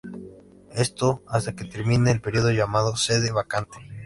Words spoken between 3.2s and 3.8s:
Vacante.